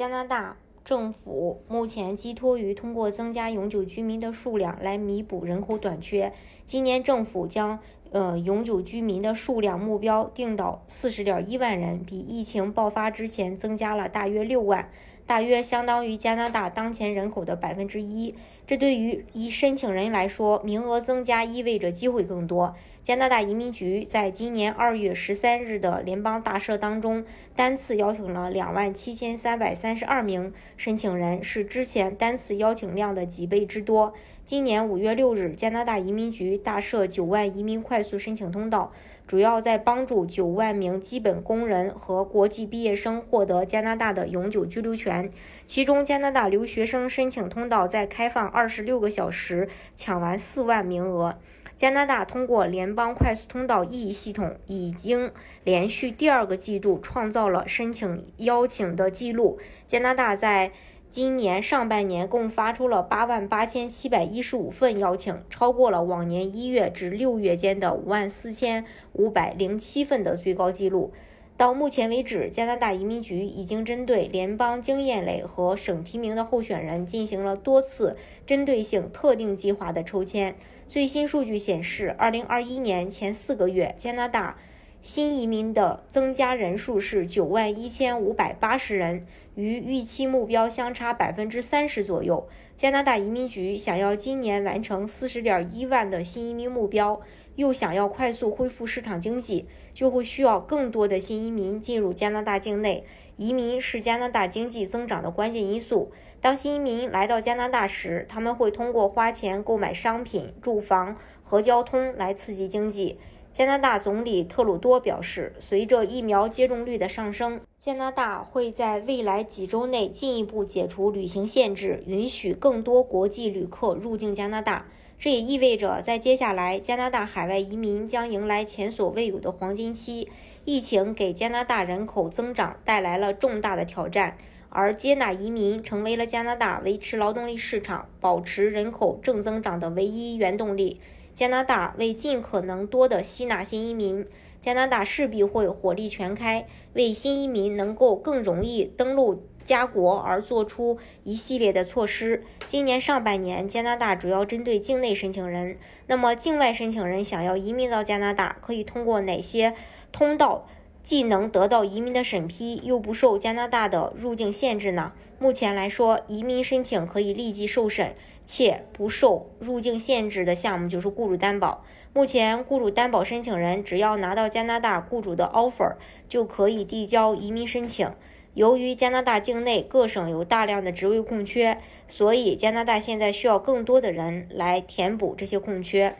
[0.00, 6.32] 加拿大政府目前寄托于通过增加永久居民的数量来弥补人口短缺。
[6.64, 7.78] 今年政府将
[8.10, 14.88] 呃永久居民的数量目标定到四十点一万人，比疫情爆发之前增加了大约六万。
[15.30, 18.34] 大约相当于加拿大当前人口的百分之一。
[18.66, 22.74] 这对于一申请人来说，名额增加意味着机会更多。
[23.04, 27.24] 加拿大移民局在今年二月十三日的联邦大赦当中，
[27.54, 34.12] 单次邀请了两万七千三百三十二名申请人，是之前单次邀请量的几倍之多。
[34.44, 38.92] 今年五月六日，加拿大移民局大赦九万移民快速申请通道。
[39.30, 45.30] 主要在帮助九万名基本工人和国际毕业生获得加拿大的永久居留权。
[45.66, 51.38] 其中，加拿大留学生申请通道在开放二十六个小时抢完四万名额。
[51.76, 55.30] 加拿大通过联邦快速通道 E 系统，已经
[55.62, 59.60] 连续第二个季度创造了申请邀请的记录。
[59.86, 60.72] 加拿大在
[61.10, 68.84] 今年上半年共发出了八万八千七百一十五份邀请，超过了往年一月至六月间的五万四千
[69.14, 71.12] 五百零七份的最高纪录。
[71.56, 80.54] 到目前为止，加拿大移民局已经针对联邦经验类和省提名的候选人进行了多次针对性特定计划的抽签。
[80.86, 84.56] 最新数据显示，二零二一年前四个月，加拿大。
[85.02, 92.46] 新移民的增加人数是九万一千五百八十人，与预期目标相差百分之三十左右。
[92.76, 97.18] 加拿大移民局想要今年完成四十点一万的新移民目标，
[97.56, 103.04] 又想要快速恢复市场经济，就会需要更多的新移民进入加拿大境内。
[103.38, 106.12] 移民是加拿大经济增长的关键因素。
[106.42, 113.18] 当新移民来到加拿大时，他们会通过花钱购买商品、住房和交通来刺激经济。
[113.52, 124.86] 加拿大总理特鲁多表示，随着疫苗接种率的上升，加拿大会在未来几周内进一步解除旅行限制，允许更多国际旅客入境加拿大。
[125.18, 130.28] 这也意味着，在接下来，加拿大海外移民将迎来前所未有的黄金期。
[130.64, 134.38] 疫情给加拿大人口增长带来了重大的挑战，
[134.68, 141.00] 而接纳移民成为了加拿大维持劳动力市场、保持人口正增长的唯一原动力。
[141.40, 144.26] 加拿大为尽可能多的吸纳新移民，
[144.60, 152.44] 加拿大势必会火力全开，为新移民能够更容易登陆加国而做出一系列的措施。
[152.66, 155.78] 今年上半年，加拿大主要针对境内申请人。
[156.08, 159.72] 那么，境外申请人想要移民到加拿大，可以通过哪些
[160.12, 160.68] 通道？
[161.02, 165.12] 既能得到移民的审批，又不受加拿大的入境限制呢？
[165.38, 171.82] 目前来说，移民申请可以立即受审且不受入境限制的项目就是雇主担保。
[172.12, 175.94] 目前，雇主担保申请人只要拿到加拿大雇主的 offer，
[176.28, 178.12] 就可以递交移民申请。
[178.54, 186.16] 由于加拿大境内各省有大量的职位空缺，所以加拿大现在需要更多的人来填补这些空缺。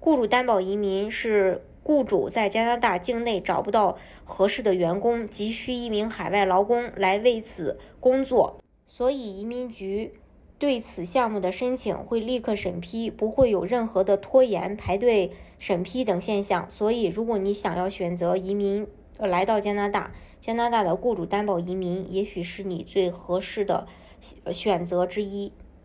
[0.00, 1.62] 雇主担保移民是。
[1.84, 10.14] 雇主在加拿大境内找不到合适的员工，急需一名海外劳工来为此工作，所以移民局
[10.58, 16.68] 对此项目的申请会立刻审批，不会有任何的拖延、排队审批等现象。
[16.70, 18.86] 所以，如果你想要选择移民
[19.18, 23.86] 来到加拿大，加拿大的雇主担保移民也许是你最合适的
[24.50, 25.52] 选择之一。